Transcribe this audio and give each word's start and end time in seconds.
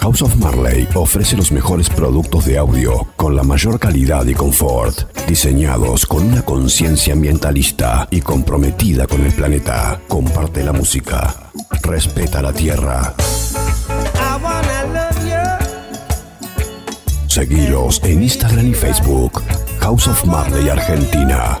House 0.00 0.22
of 0.22 0.36
Marley 0.36 0.88
ofrece 0.94 1.36
los 1.36 1.50
mejores 1.50 1.88
productos 1.88 2.44
de 2.46 2.56
audio 2.56 3.08
con 3.16 3.34
la 3.34 3.42
mayor 3.42 3.78
calidad 3.78 4.24
y 4.26 4.34
confort, 4.34 5.12
diseñados 5.26 6.06
con 6.06 6.24
una 6.24 6.42
conciencia 6.42 7.14
ambientalista 7.14 8.06
y 8.10 8.20
comprometida 8.20 9.06
con 9.06 9.24
el 9.24 9.32
planeta. 9.32 10.00
Comparte 10.08 10.62
la 10.62 10.72
música, 10.72 11.50
respeta 11.82 12.40
la 12.40 12.52
tierra. 12.52 13.14
Seguilos 17.26 18.00
en 18.04 18.22
Instagram 18.22 18.68
y 18.68 18.74
Facebook, 18.74 19.42
House 19.80 20.08
of 20.08 20.24
Marley 20.24 20.68
Argentina. 20.68 21.60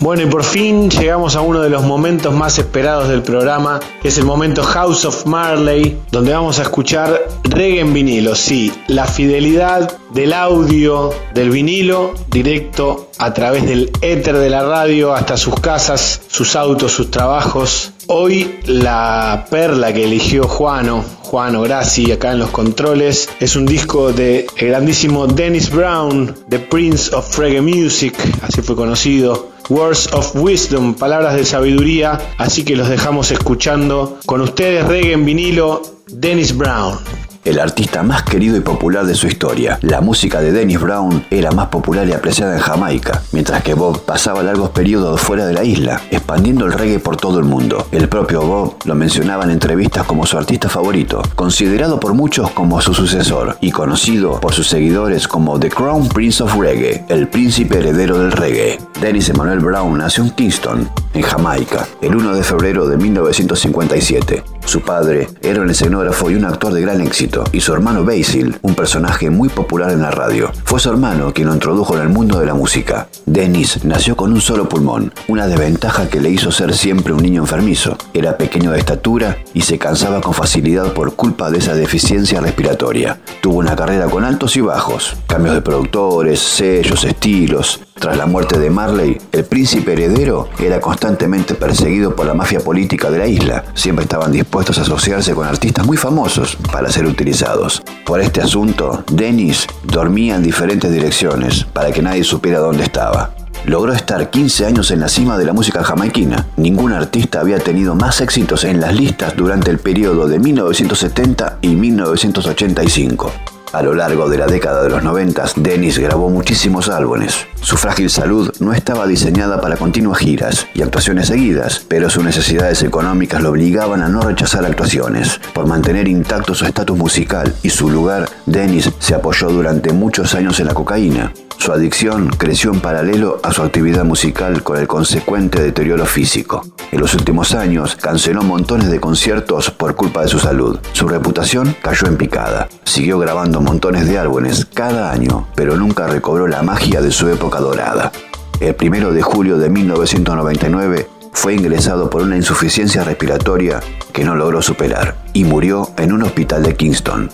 Bueno, 0.00 0.22
y 0.22 0.26
por 0.26 0.44
fin 0.44 0.88
llegamos 0.88 1.36
a 1.36 1.42
uno 1.42 1.60
de 1.60 1.68
los 1.68 1.82
momentos 1.82 2.32
más 2.32 2.58
esperados 2.58 3.08
del 3.08 3.20
programa, 3.20 3.80
que 4.00 4.08
es 4.08 4.16
el 4.16 4.24
momento 4.24 4.62
House 4.62 5.04
of 5.04 5.26
Marley, 5.26 5.98
donde 6.10 6.32
vamos 6.32 6.58
a 6.58 6.62
escuchar 6.62 7.28
reggae 7.44 7.80
en 7.80 7.92
vinilo. 7.92 8.34
Sí, 8.34 8.72
la 8.86 9.04
fidelidad 9.04 9.98
del 10.14 10.32
audio 10.32 11.12
del 11.34 11.50
vinilo 11.50 12.14
directo 12.30 13.10
a 13.18 13.34
través 13.34 13.66
del 13.66 13.92
éter 14.00 14.38
de 14.38 14.48
la 14.48 14.62
radio 14.62 15.12
hasta 15.12 15.36
sus 15.36 15.60
casas, 15.60 16.22
sus 16.28 16.56
autos, 16.56 16.92
sus 16.92 17.10
trabajos. 17.10 17.92
Hoy 18.12 18.56
la 18.66 19.46
perla 19.48 19.92
que 19.92 20.02
eligió 20.02 20.42
Juano, 20.42 21.04
Juano 21.22 21.62
Grassi 21.62 22.10
acá 22.10 22.32
en 22.32 22.40
los 22.40 22.50
controles, 22.50 23.28
es 23.38 23.54
un 23.54 23.66
disco 23.66 24.12
de 24.12 24.48
el 24.56 24.66
grandísimo 24.70 25.28
Dennis 25.28 25.70
Brown, 25.70 26.34
The 26.48 26.58
Prince 26.58 27.14
of 27.14 27.38
Reggae 27.38 27.60
Music, 27.60 28.14
así 28.42 28.62
fue 28.62 28.74
conocido. 28.74 29.50
Words 29.68 30.12
of 30.12 30.34
Wisdom, 30.34 30.94
palabras 30.94 31.36
de 31.36 31.44
sabiduría, 31.44 32.20
así 32.36 32.64
que 32.64 32.74
los 32.74 32.88
dejamos 32.88 33.30
escuchando 33.30 34.18
con 34.26 34.40
ustedes 34.40 34.84
reggae 34.88 35.12
en 35.12 35.24
vinilo, 35.24 35.80
Dennis 36.08 36.56
Brown 36.56 36.98
el 37.44 37.58
artista 37.58 38.02
más 38.02 38.22
querido 38.22 38.56
y 38.56 38.60
popular 38.60 39.06
de 39.06 39.14
su 39.14 39.26
historia. 39.26 39.78
La 39.82 40.00
música 40.00 40.40
de 40.40 40.52
Dennis 40.52 40.80
Brown 40.80 41.24
era 41.30 41.50
más 41.52 41.68
popular 41.68 42.06
y 42.08 42.12
apreciada 42.12 42.54
en 42.54 42.60
Jamaica, 42.60 43.22
mientras 43.32 43.62
que 43.62 43.74
Bob 43.74 44.04
pasaba 44.04 44.42
largos 44.42 44.70
periodos 44.70 45.20
fuera 45.20 45.46
de 45.46 45.54
la 45.54 45.64
isla, 45.64 46.00
expandiendo 46.10 46.66
el 46.66 46.72
reggae 46.72 46.98
por 46.98 47.16
todo 47.16 47.38
el 47.38 47.44
mundo. 47.44 47.86
El 47.92 48.08
propio 48.08 48.42
Bob 48.42 48.76
lo 48.84 48.94
mencionaba 48.94 49.44
en 49.44 49.50
entrevistas 49.50 50.06
como 50.06 50.26
su 50.26 50.36
artista 50.36 50.68
favorito, 50.68 51.22
considerado 51.34 51.98
por 51.98 52.14
muchos 52.14 52.50
como 52.50 52.80
su 52.80 52.94
sucesor 52.94 53.56
y 53.60 53.70
conocido 53.70 54.40
por 54.40 54.52
sus 54.52 54.68
seguidores 54.68 55.28
como 55.28 55.58
The 55.58 55.70
Crown 55.70 56.08
Prince 56.08 56.42
of 56.42 56.54
Reggae, 56.56 57.04
el 57.08 57.28
príncipe 57.28 57.78
heredero 57.78 58.18
del 58.18 58.32
reggae. 58.32 58.78
Dennis 59.00 59.30
Emmanuel 59.30 59.60
Brown 59.60 59.96
nació 59.96 60.24
en 60.24 60.30
Kingston, 60.30 60.90
en 61.14 61.22
Jamaica, 61.22 61.88
el 62.02 62.14
1 62.14 62.34
de 62.34 62.42
febrero 62.42 62.86
de 62.86 62.98
1957. 62.98 64.44
Su 64.66 64.82
padre 64.82 65.26
era 65.40 65.62
un 65.62 65.70
escenógrafo 65.70 66.30
y 66.30 66.34
un 66.34 66.44
actor 66.44 66.74
de 66.74 66.82
gran 66.82 67.00
éxito, 67.00 67.44
y 67.50 67.60
su 67.60 67.72
hermano 67.72 68.04
Basil, 68.04 68.58
un 68.60 68.74
personaje 68.74 69.30
muy 69.30 69.48
popular 69.48 69.90
en 69.90 70.02
la 70.02 70.10
radio. 70.10 70.52
Fue 70.64 70.78
su 70.78 70.90
hermano 70.90 71.32
quien 71.32 71.48
lo 71.48 71.54
introdujo 71.54 71.96
en 71.96 72.02
el 72.02 72.08
mundo 72.10 72.38
de 72.38 72.44
la 72.44 72.52
música. 72.52 73.08
Dennis 73.24 73.84
nació 73.86 74.16
con 74.16 74.34
un 74.34 74.40
solo 74.42 74.68
pulmón, 74.68 75.14
una 75.28 75.46
desventaja 75.46 76.10
que 76.10 76.20
le 76.20 76.28
hizo 76.28 76.52
ser 76.52 76.74
siempre 76.74 77.14
un 77.14 77.22
niño 77.22 77.40
enfermizo. 77.40 77.96
Era 78.12 78.36
pequeño 78.36 78.70
de 78.70 78.80
estatura 78.80 79.38
y 79.54 79.62
se 79.62 79.78
cansaba 79.78 80.20
con 80.20 80.34
facilidad 80.34 80.92
por 80.92 81.14
culpa 81.16 81.50
de 81.50 81.58
esa 81.58 81.74
deficiencia 81.74 82.42
respiratoria. 82.42 83.18
Tuvo 83.40 83.58
una 83.60 83.74
carrera 83.74 84.10
con 84.10 84.24
altos 84.24 84.56
y 84.56 84.60
bajos, 84.60 85.16
cambios 85.26 85.54
de 85.54 85.62
productores, 85.62 86.38
sellos, 86.38 87.04
estilos, 87.04 87.80
tras 88.00 88.16
la 88.16 88.24
muerte 88.24 88.58
de 88.58 88.70
Marley, 88.70 89.20
el 89.30 89.44
príncipe 89.44 89.92
heredero 89.92 90.48
era 90.58 90.80
constantemente 90.80 91.54
perseguido 91.54 92.16
por 92.16 92.26
la 92.26 92.32
mafia 92.32 92.60
política 92.60 93.10
de 93.10 93.18
la 93.18 93.26
isla. 93.26 93.66
Siempre 93.74 94.04
estaban 94.04 94.32
dispuestos 94.32 94.78
a 94.78 94.82
asociarse 94.82 95.34
con 95.34 95.46
artistas 95.46 95.86
muy 95.86 95.98
famosos 95.98 96.56
para 96.72 96.90
ser 96.90 97.04
utilizados. 97.04 97.82
Por 98.06 98.20
este 98.22 98.40
asunto, 98.40 99.04
Dennis 99.12 99.66
dormía 99.84 100.36
en 100.36 100.42
diferentes 100.42 100.90
direcciones 100.90 101.64
para 101.64 101.92
que 101.92 102.00
nadie 102.00 102.24
supiera 102.24 102.58
dónde 102.58 102.84
estaba. 102.84 103.34
Logró 103.66 103.92
estar 103.92 104.30
15 104.30 104.64
años 104.64 104.90
en 104.90 105.00
la 105.00 105.10
cima 105.10 105.36
de 105.36 105.44
la 105.44 105.52
música 105.52 105.84
jamaiquina. 105.84 106.46
Ningún 106.56 106.94
artista 106.94 107.40
había 107.40 107.58
tenido 107.58 107.94
más 107.94 108.22
éxitos 108.22 108.64
en 108.64 108.80
las 108.80 108.94
listas 108.94 109.36
durante 109.36 109.70
el 109.70 109.78
periodo 109.78 110.26
de 110.26 110.38
1970 110.38 111.58
y 111.60 111.76
1985. 111.76 113.30
A 113.72 113.82
lo 113.82 113.94
largo 113.94 114.28
de 114.28 114.36
la 114.36 114.46
década 114.46 114.82
de 114.82 114.90
los 114.90 115.04
90, 115.04 115.44
Dennis 115.54 115.96
grabó 115.98 116.28
muchísimos 116.28 116.88
álbumes. 116.88 117.46
Su 117.62 117.76
frágil 117.76 118.08
salud 118.08 118.50
no 118.58 118.72
estaba 118.72 119.06
diseñada 119.06 119.60
para 119.60 119.76
continuas 119.76 120.18
giras 120.18 120.66
y 120.74 120.82
actuaciones 120.82 121.28
seguidas, 121.28 121.84
pero 121.86 122.08
sus 122.08 122.24
necesidades 122.24 122.82
económicas 122.82 123.42
lo 123.42 123.50
obligaban 123.50 124.02
a 124.02 124.08
no 124.08 124.22
rechazar 124.22 124.64
actuaciones. 124.64 125.40
Por 125.52 125.66
mantener 125.66 126.08
intacto 126.08 126.54
su 126.54 126.64
estatus 126.64 126.96
musical 126.96 127.54
y 127.62 127.70
su 127.70 127.90
lugar, 127.90 128.28
Dennis 128.46 128.90
se 128.98 129.14
apoyó 129.14 129.50
durante 129.50 129.92
muchos 129.92 130.34
años 130.34 130.58
en 130.58 130.66
la 130.66 130.74
cocaína. 130.74 131.32
Su 131.58 131.72
adicción 131.72 132.30
creció 132.30 132.72
en 132.72 132.80
paralelo 132.80 133.38
a 133.42 133.52
su 133.52 133.62
actividad 133.62 134.04
musical 134.04 134.62
con 134.62 134.78
el 134.78 134.86
consecuente 134.86 135.62
deterioro 135.62 136.06
físico. 136.06 136.64
En 136.90 137.00
los 137.00 137.12
últimos 137.12 137.54
años 137.54 137.96
canceló 137.96 138.42
montones 138.42 138.90
de 138.90 138.98
conciertos 138.98 139.70
por 139.70 139.94
culpa 139.94 140.22
de 140.22 140.28
su 140.28 140.38
salud. 140.38 140.78
Su 140.92 141.06
reputación 141.06 141.76
cayó 141.82 142.06
en 142.06 142.16
picada. 142.16 142.68
Siguió 142.84 143.18
grabando 143.18 143.60
montones 143.60 144.08
de 144.08 144.18
álbumes 144.18 144.66
cada 144.72 145.12
año, 145.12 145.48
pero 145.54 145.76
nunca 145.76 146.06
recobró 146.06 146.48
la 146.48 146.62
magia 146.62 147.02
de 147.02 147.12
su 147.12 147.28
época 147.28 147.49
dorada. 147.58 148.12
El 148.60 148.74
primero 148.74 149.12
de 149.12 149.22
julio 149.22 149.58
de 149.58 149.70
1999 149.70 151.08
fue 151.32 151.54
ingresado 151.54 152.10
por 152.10 152.22
una 152.22 152.36
insuficiencia 152.36 153.02
respiratoria 153.02 153.80
que 154.12 154.24
no 154.24 154.36
logró 154.36 154.62
superar 154.62 155.16
y 155.32 155.44
murió 155.44 155.90
en 155.96 156.12
un 156.12 156.22
hospital 156.22 156.62
de 156.62 156.76
Kingston. 156.76 157.30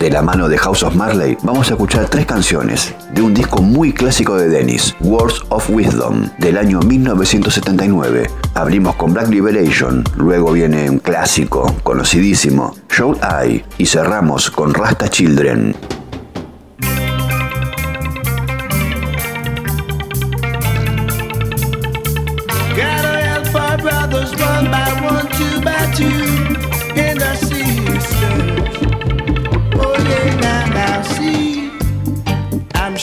De 0.00 0.10
la 0.10 0.20
mano 0.20 0.50
de 0.50 0.58
House 0.58 0.82
of 0.82 0.94
Marley 0.94 1.38
vamos 1.42 1.70
a 1.70 1.72
escuchar 1.74 2.08
tres 2.10 2.26
canciones 2.26 2.94
de 3.14 3.22
un 3.22 3.32
disco 3.32 3.62
muy 3.62 3.94
clásico 3.94 4.36
de 4.36 4.48
Dennis, 4.48 4.94
Words 5.00 5.44
of 5.48 5.70
Wisdom, 5.70 6.28
del 6.38 6.58
año 6.58 6.80
1979. 6.80 8.28
Abrimos 8.52 8.96
con 8.96 9.14
Black 9.14 9.28
Liberation, 9.28 10.04
luego 10.16 10.52
viene 10.52 10.90
un 10.90 10.98
clásico 10.98 11.74
conocidísimo, 11.82 12.74
Show 12.90 13.16
Eye, 13.22 13.64
y 13.78 13.86
cerramos 13.86 14.50
con 14.50 14.74
Rasta 14.74 15.08
Children. 15.08 15.74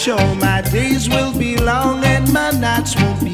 Sure 0.03 0.35
my 0.35 0.59
days 0.59 1.07
will 1.07 1.31
be 1.39 1.55
long 1.55 2.03
and 2.03 2.33
my 2.33 2.51
nights 2.51 2.93
won't 2.97 3.23
be 3.23 3.32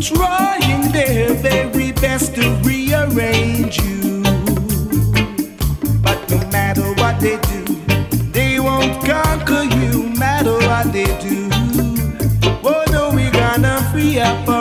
Trying 0.00 0.92
their 0.92 1.32
very 1.34 1.92
best 1.92 2.34
to 2.34 2.42
rearrange 2.62 3.78
you. 3.82 4.22
But 6.02 6.30
no 6.30 6.38
matter 6.50 6.92
what 7.00 7.18
they 7.18 7.38
do, 7.38 7.64
they 8.30 8.60
won't 8.60 9.02
conquer 9.04 9.62
you, 9.62 10.10
matter 10.10 10.58
what 10.68 10.92
they 10.92 11.06
do. 11.20 11.48
Oh 12.62 12.84
no, 12.90 13.10
we're 13.14 13.32
gonna 13.32 13.80
free 13.92 14.20
up. 14.20 14.55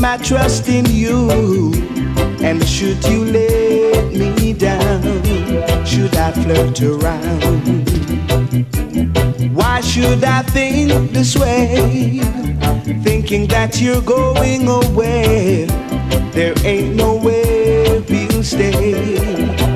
My 0.00 0.16
trust 0.18 0.68
in 0.68 0.84
you? 0.86 1.30
And 2.40 2.62
should 2.66 3.02
you 3.04 3.24
let 3.24 4.12
me 4.12 4.52
down? 4.52 5.02
Should 5.84 6.14
I 6.16 6.32
flirt 6.32 6.80
around? 6.82 7.88
Why 9.54 9.80
should 9.80 10.22
I 10.24 10.42
think 10.42 11.12
this 11.12 11.36
way? 11.36 12.20
Thinking 13.02 13.46
that 13.48 13.80
you're 13.80 14.02
going 14.02 14.68
away. 14.68 15.66
There 16.32 16.54
ain't 16.64 16.94
no 16.94 17.16
way 17.16 18.00
we'll 18.08 18.44
stay 18.44 19.18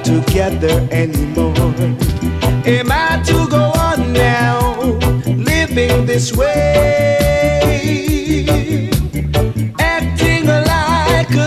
together 0.03 0.87
anymore. 0.91 1.55
Am 2.65 2.93
I 2.93 3.23
to 3.27 3.49
go 3.49 3.73
on 3.75 4.13
now, 4.13 4.83
living 5.27 6.07
this 6.07 6.33
way? 6.33 7.62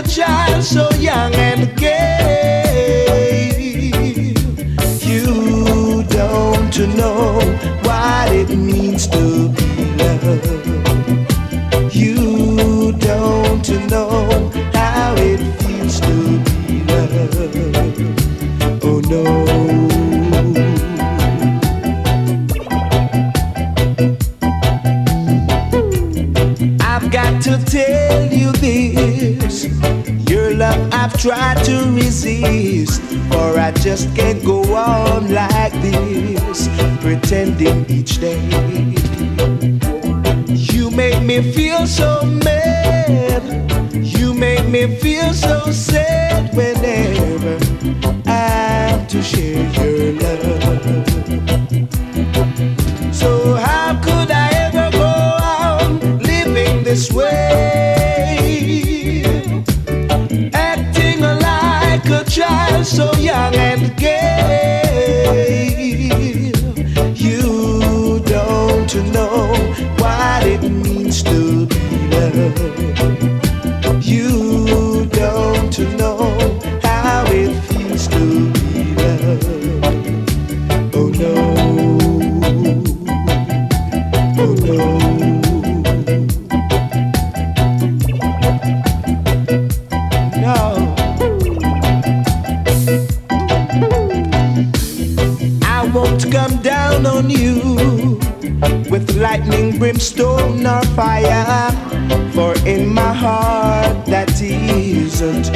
Child 0.06 0.62
so 0.62 0.88
young 0.98 1.34
and 1.34 1.76
gay. 1.76 3.06
You 5.00 6.04
don't 6.04 6.96
know 6.96 7.40
what 7.82 8.32
it 8.32 8.56
means 8.56 9.06
to 9.08 9.48
be 9.48 9.65
love 31.26 31.54
to 31.64 31.90
resist, 31.92 33.02
for 33.30 33.58
I 33.58 33.72
just 33.72 34.14
can't 34.14 34.44
go 34.44 34.62
on 34.74 35.32
like 35.32 35.72
this, 35.82 36.68
pretending 37.00 37.84
each 37.90 38.18
day. 38.18 38.40
You 40.48 40.90
make 40.90 41.22
me 41.22 41.42
feel 41.52 41.86
so 41.86 42.22
mad. 42.22 43.42
You 43.92 44.34
make 44.34 44.68
me 44.68 44.96
feel 44.98 45.32
so 45.32 45.70
sad 45.72 46.54
whenever 46.54 47.58
I 48.26 48.90
have 48.90 49.08
to 49.08 49.22
share 49.22 49.68
your 49.74 50.12
love. 50.20 50.62
So 53.12 53.54
how 53.54 54.00
could 54.00 54.30
I 54.30 54.48
ever 54.66 54.90
go 54.96 55.12
on 55.42 56.18
living 56.20 56.84
this 56.84 57.10
way? 57.10 57.95
Brimstone, 99.78 100.66
or 100.66 100.82
fire. 100.94 101.70
For 102.32 102.54
in 102.66 102.92
my 102.92 103.12
heart, 103.12 104.06
that 104.06 104.40
isn't 104.40 105.48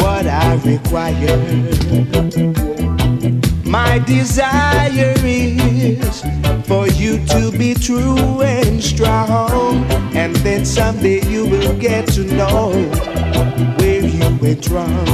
what 0.00 0.26
I 0.26 0.56
require. 0.64 1.36
My 3.64 3.98
desire 4.00 5.14
is 5.24 6.22
for 6.66 6.88
you 6.88 7.24
to 7.26 7.50
be 7.56 7.74
true 7.74 8.42
and 8.42 8.82
strong, 8.82 9.84
and 10.14 10.34
then 10.36 10.64
someday 10.64 11.20
you 11.26 11.46
will 11.46 11.76
get 11.78 12.06
to 12.08 12.24
know 12.24 12.72
where 13.78 14.02
you 14.04 14.36
went 14.40 14.68
wrong. 14.68 15.06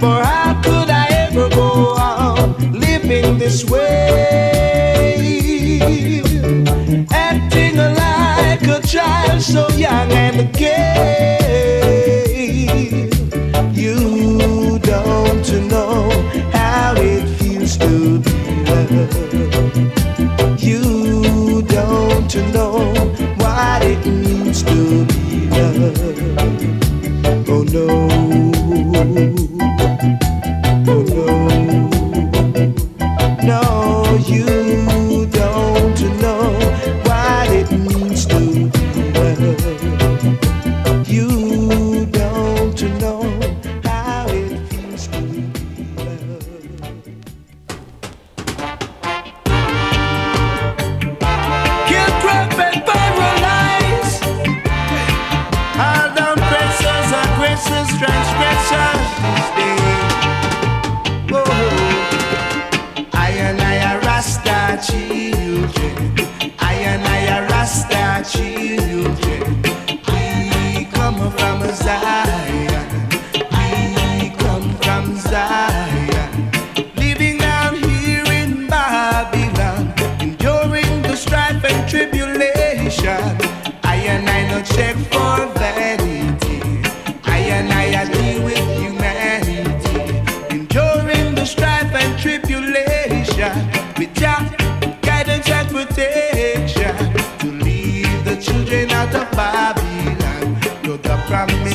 For 0.00 0.22
how 0.22 0.60
could 0.62 0.90
I 0.90 1.06
ever 1.10 1.48
go 1.48 1.94
on 1.94 2.72
living 2.72 3.38
this 3.38 3.64
way? 3.64 4.42
Acting 6.92 7.76
like 7.78 8.62
a 8.68 8.86
child 8.86 9.40
so 9.40 9.66
young 9.70 10.12
and 10.12 10.52
gay. 10.52 11.38
You 13.72 14.78
don't 14.80 15.68
know 15.70 16.10
how 16.52 16.92
it 16.98 17.26
feels 17.38 17.78
to 17.78 18.18
be 18.18 18.30
loved. 18.68 19.16
You 20.62 21.62
don't 21.62 22.34
know 22.52 22.71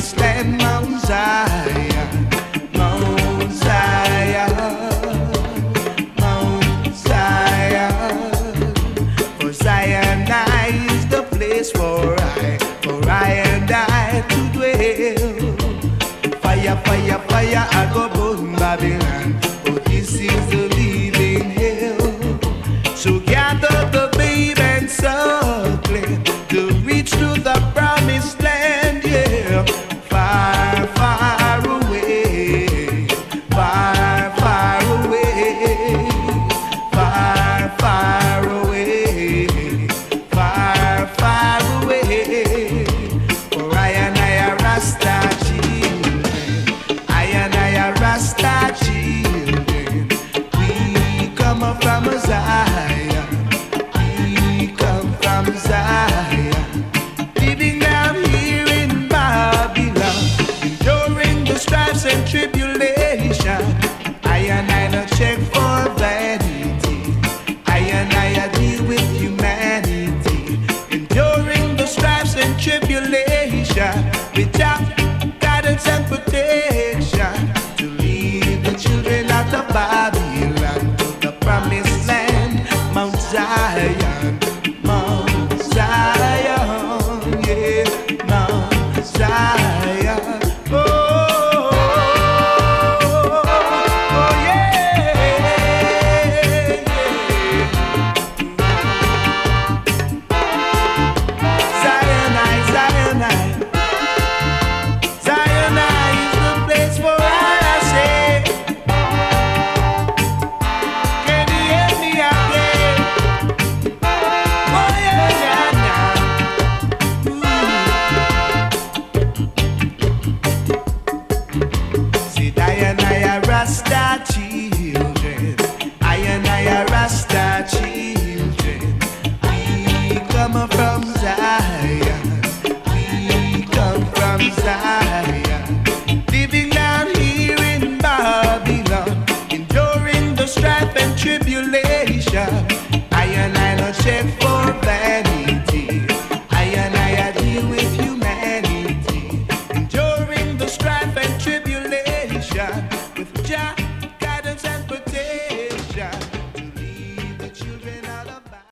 Stand 0.00 0.58
mountains 0.58 1.10
and 51.80 52.32
I 52.32 52.67